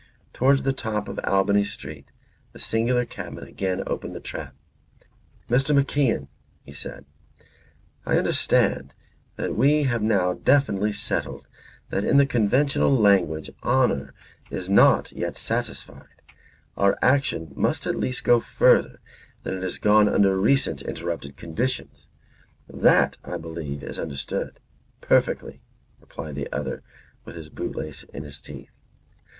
[0.33, 2.07] Towards the top of Albany Street
[2.53, 4.55] the singular cabman again opened the trap.
[5.47, 5.75] "Mr.
[5.75, 6.27] MacIan,"
[6.63, 7.05] he said,
[8.03, 8.95] "I understand
[9.35, 11.45] that we have now definitely settled
[11.91, 14.15] that in the conventional language honour
[14.49, 16.23] is not satisfied.
[16.75, 18.99] Our action must at least go further
[19.43, 22.07] than it has gone under recent interrupted conditions.
[22.67, 24.59] That, I believe, is understood."
[24.99, 25.61] "Perfectly,"
[25.99, 26.81] replied the other
[27.23, 28.71] with his bootlace in his teeth.